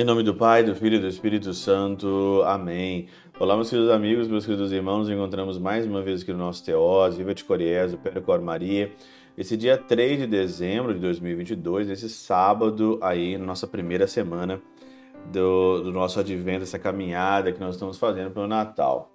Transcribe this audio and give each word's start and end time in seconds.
Em 0.00 0.04
nome 0.04 0.22
do 0.22 0.34
Pai, 0.34 0.64
do 0.64 0.74
Filho 0.74 0.96
e 0.96 0.98
do 0.98 1.06
Espírito 1.06 1.52
Santo. 1.52 2.42
Amém. 2.46 3.08
Olá, 3.38 3.54
meus 3.54 3.68
queridos 3.68 3.90
amigos, 3.90 4.28
meus 4.28 4.46
queridos 4.46 4.72
irmãos. 4.72 5.00
Nos 5.00 5.10
encontramos 5.10 5.58
mais 5.58 5.84
uma 5.84 6.00
vez 6.00 6.22
aqui 6.22 6.32
no 6.32 6.38
nosso 6.38 6.64
Teós, 6.64 7.18
Viva 7.18 7.34
de 7.34 7.44
Coriés, 7.44 7.92
o 7.92 7.98
Percor 7.98 8.40
Maria. 8.40 8.90
Esse 9.36 9.58
dia 9.58 9.76
3 9.76 10.20
de 10.20 10.26
dezembro 10.26 10.94
de 10.94 11.00
2022, 11.00 11.90
esse 11.90 12.08
sábado 12.08 12.98
aí, 13.02 13.36
nossa 13.36 13.66
primeira 13.66 14.06
semana 14.06 14.62
do, 15.30 15.82
do 15.82 15.92
nosso 15.92 16.18
advento, 16.18 16.62
essa 16.62 16.78
caminhada 16.78 17.52
que 17.52 17.60
nós 17.60 17.74
estamos 17.74 17.98
fazendo 17.98 18.30
para 18.30 18.44
o 18.44 18.48
Natal. 18.48 19.12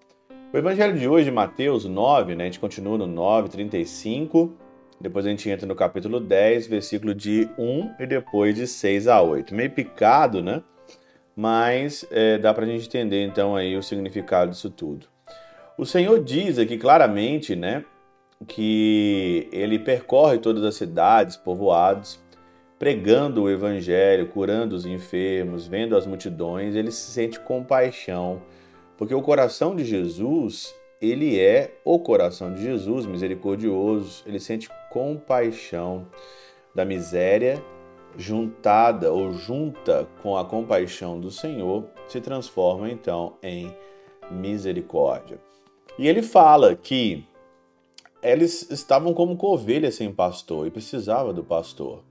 O 0.53 0.55
evangelho 0.55 0.99
de 0.99 1.07
hoje, 1.07 1.31
Mateus 1.31 1.85
9, 1.85 2.35
né? 2.35 2.43
A 2.43 2.45
gente 2.45 2.59
continua 2.59 2.95
no 2.95 3.07
9, 3.07 3.49
35 3.49 4.55
depois 5.01 5.25
a 5.25 5.29
gente 5.29 5.49
entra 5.49 5.67
no 5.67 5.75
capítulo 5.75 6.19
10, 6.19 6.67
versículo 6.67 7.13
de 7.13 7.49
1 7.57 7.95
e 7.99 8.07
depois 8.07 8.55
de 8.55 8.65
6 8.65 9.07
a 9.07 9.21
8. 9.21 9.53
Meio 9.53 9.71
picado, 9.71 10.41
né? 10.41 10.63
Mas 11.35 12.05
é, 12.11 12.37
dá 12.37 12.53
para 12.53 12.65
a 12.65 12.67
gente 12.67 12.87
entender 12.87 13.23
então 13.25 13.55
aí 13.55 13.75
o 13.75 13.83
significado 13.83 14.51
disso 14.51 14.69
tudo. 14.69 15.07
O 15.77 15.85
Senhor 15.85 16.23
diz 16.23 16.57
aqui 16.57 16.77
claramente, 16.77 17.55
né? 17.55 17.83
Que 18.47 19.49
ele 19.51 19.77
percorre 19.77 20.37
todas 20.37 20.63
as 20.63 20.75
cidades, 20.75 21.35
povoados, 21.35 22.19
pregando 22.79 23.43
o 23.43 23.49
evangelho, 23.49 24.27
curando 24.27 24.75
os 24.75 24.85
enfermos, 24.85 25.67
vendo 25.67 25.95
as 25.97 26.05
multidões, 26.05 26.75
ele 26.75 26.91
se 26.91 27.11
sente 27.11 27.39
compaixão, 27.39 28.41
porque 28.97 29.13
o 29.15 29.21
coração 29.21 29.75
de 29.75 29.83
Jesus 29.83 30.73
ele 31.01 31.39
é 31.39 31.71
o 31.83 31.99
coração 31.99 32.53
de 32.53 32.61
Jesus, 32.61 33.05
misericordioso, 33.05 34.23
ele 34.25 34.39
sente 34.39 34.69
compaixão 34.89 36.07
da 36.73 36.85
miséria 36.85 37.61
juntada 38.17 39.11
ou 39.11 39.31
junta 39.31 40.07
com 40.21 40.37
a 40.37 40.45
compaixão 40.45 41.19
do 41.19 41.31
Senhor, 41.31 41.85
se 42.07 42.21
transforma 42.21 42.89
então 42.89 43.33
em 43.41 43.73
misericórdia. 44.31 45.39
E 45.97 46.07
ele 46.07 46.21
fala 46.21 46.75
que 46.75 47.25
eles 48.21 48.69
estavam 48.71 49.13
como 49.13 49.37
ovelhas 49.39 49.95
sem 49.95 50.11
pastor 50.11 50.67
e 50.67 50.71
precisava 50.71 51.31
do 51.31 51.43
pastor. 51.43 52.03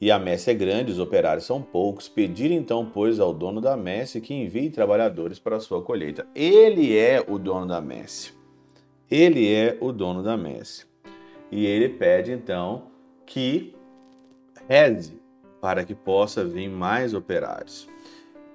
E 0.00 0.10
a 0.10 0.18
messe 0.18 0.50
é 0.50 0.54
grande, 0.54 0.92
os 0.92 0.98
operários 0.98 1.44
são 1.44 1.60
poucos. 1.60 2.08
Pedir 2.08 2.50
então, 2.50 2.86
pois, 2.86 3.20
ao 3.20 3.34
dono 3.34 3.60
da 3.60 3.76
messe 3.76 4.20
que 4.20 4.32
envie 4.32 4.70
trabalhadores 4.70 5.38
para 5.38 5.56
a 5.56 5.60
sua 5.60 5.82
colheita. 5.82 6.26
Ele 6.34 6.96
é 6.96 7.22
o 7.26 7.38
dono 7.38 7.66
da 7.66 7.82
messe. 7.82 8.32
Ele 9.10 9.52
é 9.52 9.76
o 9.78 9.92
dono 9.92 10.22
da 10.22 10.38
messe. 10.38 10.86
E 11.52 11.66
ele 11.66 11.88
pede 11.88 12.32
então 12.32 12.84
que 13.26 13.74
reze 14.70 15.20
para 15.60 15.84
que 15.84 15.94
possa 15.94 16.44
vir 16.44 16.68
mais 16.68 17.12
operários. 17.12 17.88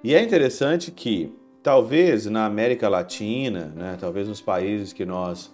E 0.02 0.14
é 0.14 0.22
interessante 0.22 0.90
que 0.90 1.30
talvez 1.62 2.24
na 2.26 2.46
América 2.46 2.88
Latina, 2.88 3.72
né, 3.76 3.96
talvez 4.00 4.26
nos 4.26 4.40
países 4.40 4.92
que 4.92 5.04
nós 5.04 5.52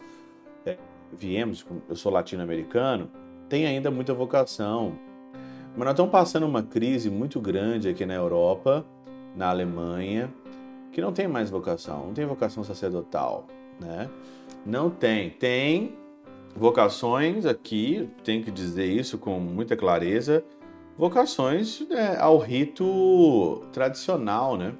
é, 0.64 0.76
viemos, 1.12 1.66
eu 1.88 1.96
sou 1.96 2.12
latino-americano, 2.12 3.10
tem 3.48 3.66
ainda 3.66 3.90
muita 3.90 4.14
vocação 4.14 4.96
mas 5.74 5.86
nós 5.86 5.92
estamos 5.92 6.12
passando 6.12 6.44
uma 6.44 6.62
crise 6.62 7.10
muito 7.10 7.40
grande 7.40 7.88
aqui 7.88 8.04
na 8.04 8.14
Europa, 8.14 8.84
na 9.34 9.48
Alemanha, 9.48 10.32
que 10.92 11.00
não 11.00 11.12
tem 11.12 11.26
mais 11.26 11.48
vocação, 11.48 12.06
não 12.06 12.12
tem 12.12 12.26
vocação 12.26 12.62
sacerdotal, 12.62 13.46
né? 13.80 14.10
Não 14.66 14.90
tem. 14.90 15.30
Tem 15.30 15.94
vocações 16.54 17.46
aqui, 17.46 18.08
tem 18.24 18.42
que 18.42 18.50
dizer 18.50 18.86
isso 18.86 19.18
com 19.18 19.38
muita 19.40 19.76
clareza, 19.76 20.44
vocações 20.96 21.80
né, 21.88 22.16
ao 22.18 22.38
rito 22.38 23.62
tradicional, 23.72 24.56
né? 24.56 24.74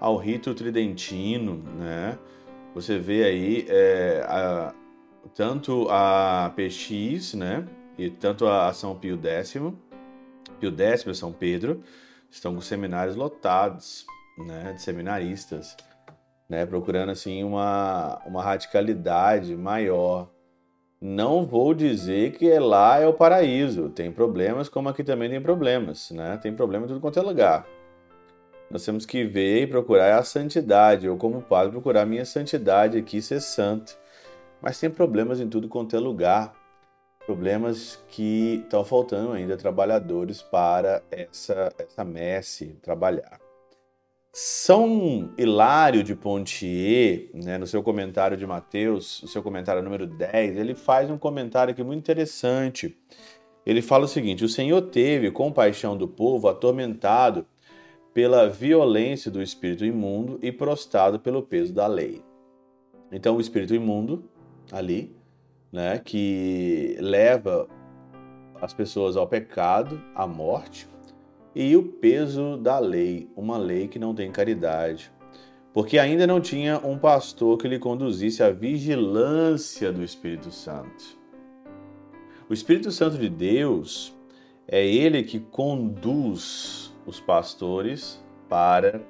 Ao 0.00 0.16
rito 0.16 0.54
tridentino, 0.54 1.62
né? 1.76 2.18
Você 2.74 2.98
vê 2.98 3.24
aí 3.24 3.66
é, 3.68 4.24
a, 4.28 4.72
tanto 5.34 5.88
a 5.90 6.52
PX, 6.54 7.34
né? 7.34 7.66
E 7.96 8.08
tanto 8.08 8.46
a 8.46 8.72
São 8.72 8.94
Pio 8.94 9.18
X, 9.20 9.54
Pio 10.60 10.74
X 10.78 11.18
São 11.18 11.32
Pedro 11.32 11.82
estão 12.30 12.54
com 12.54 12.60
seminários 12.60 13.16
lotados, 13.16 14.06
né, 14.36 14.74
de 14.74 14.82
seminaristas, 14.82 15.76
né, 16.48 16.64
procurando 16.64 17.10
assim 17.10 17.42
uma, 17.42 18.20
uma 18.26 18.42
radicalidade 18.42 19.56
maior. 19.56 20.28
Não 21.00 21.46
vou 21.46 21.74
dizer 21.74 22.32
que 22.32 22.58
lá 22.58 22.98
é 22.98 23.06
o 23.06 23.12
paraíso, 23.12 23.88
tem 23.88 24.10
problemas 24.10 24.68
como 24.68 24.88
aqui 24.88 25.04
também 25.04 25.30
tem 25.30 25.40
problemas, 25.40 26.10
né? 26.10 26.36
Tem 26.42 26.52
problema 26.52 26.86
em 26.86 26.88
tudo 26.88 27.00
quanto 27.00 27.18
é 27.18 27.22
lugar. 27.22 27.66
Nós 28.70 28.84
temos 28.84 29.06
que 29.06 29.24
ver 29.24 29.62
e 29.62 29.66
procurar 29.66 30.18
a 30.18 30.24
santidade, 30.24 31.06
eu 31.06 31.16
como 31.16 31.40
padre 31.40 31.72
procurar 31.72 32.02
a 32.02 32.06
minha 32.06 32.24
santidade 32.24 32.98
aqui 32.98 33.22
ser 33.22 33.40
santo. 33.40 33.96
Mas 34.60 34.80
tem 34.80 34.90
problemas 34.90 35.40
em 35.40 35.48
tudo 35.48 35.68
quanto 35.68 35.94
é 35.94 36.00
lugar 36.00 36.52
problemas 37.28 38.02
que 38.08 38.62
estão 38.64 38.82
faltando 38.82 39.32
ainda 39.32 39.54
trabalhadores 39.54 40.40
para 40.40 41.02
essa, 41.10 41.70
essa 41.78 42.02
messe 42.02 42.68
trabalhar. 42.82 43.47
São 44.32 45.32
Hilário 45.38 46.04
de 46.04 46.14
Pontier, 46.14 47.30
né, 47.34 47.56
no 47.58 47.66
seu 47.66 47.82
comentário 47.82 48.36
de 48.36 48.46
Mateus, 48.46 49.22
o 49.22 49.28
seu 49.28 49.42
comentário 49.42 49.82
número 49.82 50.06
10, 50.06 50.58
ele 50.58 50.74
faz 50.74 51.10
um 51.10 51.18
comentário 51.18 51.72
aqui 51.72 51.82
muito 51.82 51.98
interessante. 52.00 52.96
Ele 53.64 53.82
fala 53.82 54.04
o 54.04 54.08
seguinte: 54.08 54.44
O 54.44 54.48
Senhor 54.48 54.82
teve 54.82 55.30
compaixão 55.30 55.96
do 55.96 56.06
povo 56.06 56.48
atormentado 56.48 57.46
pela 58.12 58.48
violência 58.48 59.30
do 59.30 59.42
espírito 59.42 59.84
imundo 59.84 60.38
e 60.42 60.50
prostrado 60.52 61.18
pelo 61.18 61.42
peso 61.42 61.72
da 61.72 61.86
lei. 61.86 62.22
Então, 63.10 63.36
o 63.36 63.40
espírito 63.40 63.74
imundo, 63.74 64.24
ali, 64.70 65.14
né, 65.72 65.98
que 65.98 66.96
leva 67.00 67.68
as 68.60 68.74
pessoas 68.74 69.16
ao 69.16 69.26
pecado, 69.26 70.02
à 70.14 70.26
morte, 70.26 70.88
e 71.54 71.76
o 71.76 71.82
peso 71.82 72.56
da 72.56 72.78
lei, 72.78 73.30
uma 73.36 73.56
lei 73.56 73.88
que 73.88 73.98
não 73.98 74.14
tem 74.14 74.30
caridade, 74.30 75.10
porque 75.72 75.98
ainda 75.98 76.26
não 76.26 76.40
tinha 76.40 76.78
um 76.78 76.98
pastor 76.98 77.58
que 77.58 77.68
lhe 77.68 77.78
conduzisse 77.78 78.42
à 78.42 78.50
vigilância 78.50 79.92
do 79.92 80.02
Espírito 80.02 80.50
Santo. 80.50 81.18
O 82.48 82.54
Espírito 82.54 82.90
Santo 82.90 83.18
de 83.18 83.28
Deus 83.28 84.16
é 84.66 84.84
ele 84.86 85.22
que 85.22 85.38
conduz 85.38 86.92
os 87.06 87.20
pastores 87.20 88.22
para 88.48 89.00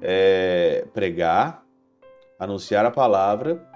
é, 0.00 0.86
pregar, 0.92 1.64
anunciar 2.38 2.84
a 2.84 2.90
palavra 2.90 3.66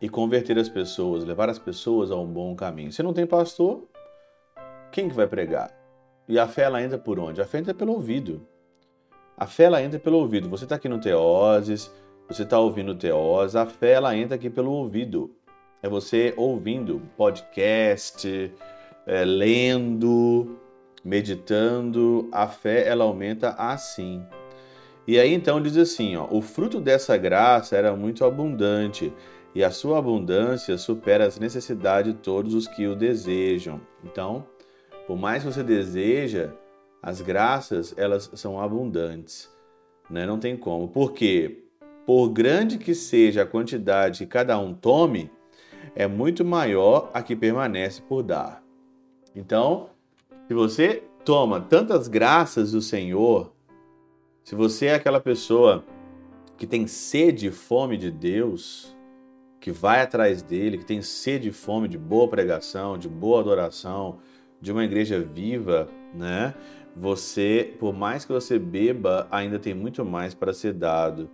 e 0.00 0.08
converter 0.08 0.58
as 0.58 0.68
pessoas, 0.68 1.24
levar 1.24 1.48
as 1.48 1.58
pessoas 1.58 2.10
a 2.10 2.16
um 2.16 2.26
bom 2.26 2.54
caminho. 2.54 2.92
Se 2.92 3.02
não 3.02 3.12
tem 3.12 3.26
pastor, 3.26 3.88
quem 4.90 5.08
que 5.08 5.14
vai 5.14 5.26
pregar? 5.26 5.79
E 6.30 6.38
a 6.38 6.46
fé 6.46 6.62
ela 6.62 6.80
entra 6.80 6.96
por 6.96 7.18
onde? 7.18 7.42
A 7.42 7.44
fé 7.44 7.58
entra 7.58 7.74
pelo 7.74 7.92
ouvido. 7.92 8.46
A 9.36 9.48
fé 9.48 9.64
ela 9.64 9.82
entra 9.82 9.98
pelo 9.98 10.18
ouvido. 10.18 10.48
Você 10.48 10.62
está 10.62 10.76
aqui 10.76 10.88
no 10.88 11.00
Teoses, 11.00 11.92
você 12.28 12.44
está 12.44 12.56
ouvindo 12.56 12.94
Teoses, 12.94 13.56
a 13.56 13.66
fé 13.66 13.94
ela 13.94 14.16
entra 14.16 14.36
aqui 14.36 14.48
pelo 14.48 14.70
ouvido. 14.70 15.34
É 15.82 15.88
você 15.88 16.32
ouvindo 16.36 17.02
podcast, 17.16 18.52
é, 19.08 19.24
lendo, 19.24 20.56
meditando. 21.04 22.28
A 22.30 22.46
fé 22.46 22.86
ela 22.86 23.02
aumenta 23.02 23.56
assim. 23.58 24.24
E 25.08 25.18
aí 25.18 25.34
então 25.34 25.60
diz 25.60 25.76
assim, 25.76 26.14
ó, 26.14 26.28
o 26.30 26.40
fruto 26.40 26.80
dessa 26.80 27.16
graça 27.16 27.76
era 27.76 27.96
muito 27.96 28.24
abundante 28.24 29.12
e 29.52 29.64
a 29.64 29.70
sua 29.72 29.98
abundância 29.98 30.78
supera 30.78 31.26
as 31.26 31.40
necessidades 31.40 32.12
de 32.12 32.18
todos 32.20 32.54
os 32.54 32.68
que 32.68 32.86
o 32.86 32.94
desejam. 32.94 33.80
Então, 34.04 34.46
por 35.10 35.18
mais 35.18 35.42
que 35.42 35.52
você 35.52 35.64
deseja, 35.64 36.52
as 37.02 37.20
graças 37.20 37.92
elas 37.98 38.30
são 38.34 38.60
abundantes, 38.60 39.50
né? 40.08 40.24
Não 40.24 40.38
tem 40.38 40.56
como. 40.56 40.86
Porque 40.86 41.64
por 42.06 42.28
grande 42.28 42.78
que 42.78 42.94
seja 42.94 43.42
a 43.42 43.46
quantidade 43.46 44.18
que 44.18 44.26
cada 44.26 44.56
um 44.56 44.72
tome, 44.72 45.28
é 45.96 46.06
muito 46.06 46.44
maior 46.44 47.10
a 47.12 47.24
que 47.24 47.34
permanece 47.34 48.00
por 48.02 48.22
dar. 48.22 48.62
Então, 49.34 49.90
se 50.46 50.54
você 50.54 51.02
toma 51.24 51.60
tantas 51.60 52.06
graças 52.06 52.70
do 52.70 52.80
Senhor, 52.80 53.52
se 54.44 54.54
você 54.54 54.86
é 54.86 54.94
aquela 54.94 55.18
pessoa 55.18 55.84
que 56.56 56.68
tem 56.68 56.86
sede 56.86 57.48
e 57.48 57.50
fome 57.50 57.96
de 57.96 58.12
Deus, 58.12 58.96
que 59.60 59.72
vai 59.72 60.02
atrás 60.02 60.40
dele, 60.40 60.78
que 60.78 60.84
tem 60.84 61.02
sede 61.02 61.48
e 61.48 61.52
fome 61.52 61.88
de 61.88 61.98
boa 61.98 62.28
pregação, 62.28 62.96
de 62.96 63.08
boa 63.08 63.40
adoração, 63.40 64.20
de 64.60 64.72
uma 64.72 64.84
igreja 64.84 65.20
viva, 65.20 65.88
né? 66.14 66.54
Você, 66.96 67.74
por 67.78 67.94
mais 67.94 68.24
que 68.24 68.32
você 68.32 68.58
beba, 68.58 69.26
ainda 69.30 69.58
tem 69.58 69.74
muito 69.74 70.04
mais 70.04 70.34
para 70.34 70.52
ser 70.52 70.72
dado. 70.72 71.30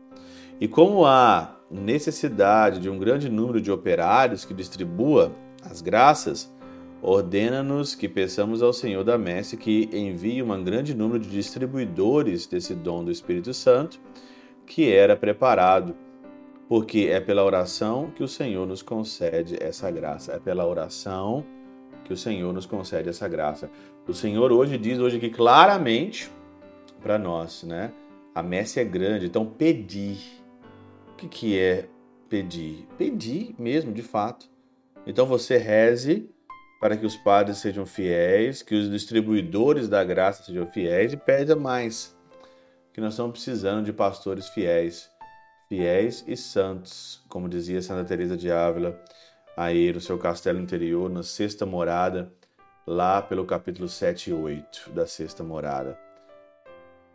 E 0.61 0.69
como 0.69 1.05
há 1.05 1.57
necessidade 1.71 2.81
de 2.81 2.89
um 2.89 2.99
grande 2.99 3.29
número 3.29 3.61
de 3.61 3.71
operários 3.71 4.45
que 4.45 4.55
distribua 4.55 5.33
as 5.63 5.83
graças, 5.83 6.55
ordena-nos 7.03 7.95
que 7.95 8.09
peçamos 8.09 8.63
ao 8.63 8.73
Senhor 8.73 9.03
da 9.03 9.19
Messe 9.19 9.57
que 9.57 9.89
envie 9.93 10.43
um 10.43 10.65
grande 10.65 10.95
número 10.95 11.19
de 11.19 11.29
distribuidores 11.29 12.47
desse 12.47 12.75
dom 12.75 13.05
do 13.05 13.11
Espírito 13.11 13.53
Santo 13.53 14.01
que 14.67 14.91
era 14.91 15.17
preparado, 15.17 15.95
porque 16.69 17.09
é 17.11 17.21
pela 17.21 17.45
oração 17.45 18.11
que 18.15 18.25
o 18.25 18.29
Senhor 18.29 18.67
nos 18.67 18.83
concede 18.83 19.57
essa 19.61 19.91
graça. 19.91 20.33
É 20.33 20.39
pela 20.39 20.67
oração 20.67 21.45
que 22.07 22.13
o 22.13 22.17
Senhor 22.17 22.53
nos 22.53 22.67
concede 22.67 23.09
essa 23.09 23.27
graça. 23.27 23.69
O 24.07 24.15
Senhor 24.15 24.53
hoje 24.53 24.79
diz 24.79 24.99
hoje 24.99 25.17
aqui 25.17 25.29
claramente 25.29 26.31
para 27.03 27.19
nós, 27.19 27.65
né? 27.65 27.93
A 28.33 28.43
messe 28.43 28.79
é 28.79 28.85
grande, 28.85 29.27
então 29.27 29.45
pedir. 29.45 30.19
O 31.13 31.17
que, 31.17 31.27
que 31.27 31.59
é 31.59 31.89
pedir? 32.29 32.87
Pedir 32.97 33.55
mesmo, 33.59 33.93
de 33.93 34.03
fato. 34.03 34.47
Então 35.05 35.27
você 35.27 35.57
reze 35.57 36.31
para 36.81 36.97
que 36.97 37.05
os 37.05 37.17
padres 37.17 37.59
sejam 37.59 37.85
fiéis, 37.85 38.63
que 38.63 38.75
os 38.75 38.89
distribuidores 38.89 39.89
da 39.89 40.05
graça 40.05 40.45
sejam 40.45 40.67
fiéis 40.67 41.13
e 41.13 41.17
pede 41.17 41.55
mais 41.55 42.15
que 42.93 43.01
nós 43.01 43.15
estamos 43.15 43.33
precisando 43.33 43.85
de 43.85 43.93
pastores 43.93 44.49
fiéis, 44.49 45.11
fiéis 45.69 46.25
e 46.27 46.37
santos, 46.37 47.25
como 47.29 47.49
dizia 47.49 47.83
Santa 47.83 48.05
Teresa 48.05 48.37
de 48.37 48.51
Ávila, 48.51 48.99
aí 49.57 49.93
no 49.93 50.01
seu 50.01 50.19
castelo 50.19 50.61
interior, 50.61 51.09
na 51.09 51.23
sexta 51.23 51.65
morada, 51.65 52.33
lá 52.87 53.23
pelo 53.23 53.45
capítulo 53.45 53.89
7 53.89 54.31
e 54.31 54.33
8 54.33 54.91
da 54.91 55.07
sexta 55.07 55.43
morada. 55.43 55.99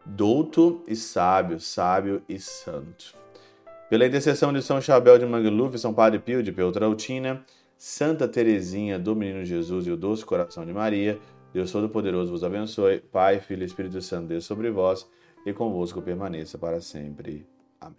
Douto 0.06 0.84
e 0.88 0.96
sábio, 0.96 1.60
sábio 1.60 2.24
e 2.28 2.40
santo. 2.40 3.16
Pela 3.90 4.06
intercessão 4.06 4.52
de 4.52 4.62
São 4.62 4.82
Chabel 4.82 5.20
de 5.20 5.26
Mangluf, 5.26 5.78
São 5.78 5.94
Padre 5.94 6.18
Pio 6.20 6.42
de 6.42 6.52
Peltrautina, 6.52 7.46
Santa 7.78 8.28
Teresinha 8.28 8.98
do 8.98 9.16
Menino 9.16 9.46
Jesus 9.46 9.86
e 9.86 9.92
o 9.92 9.98
Doce 9.98 10.26
Coração 10.26 10.66
de 10.66 10.74
Maria, 10.74 11.20
Deus 11.54 11.72
Todo-Poderoso 11.72 12.32
vos 12.32 12.44
abençoe. 12.44 13.00
Pai, 13.00 13.40
Filho 13.40 13.64
e 13.64 13.66
Espírito 13.66 14.02
Santo, 14.02 14.28
Deus 14.28 14.46
sobre 14.46 14.72
vós 14.72 15.08
e 15.46 15.54
convosco 15.54 16.02
permaneça 16.02 16.58
para 16.58 16.80
sempre. 16.80 17.46
Amém. 17.80 17.98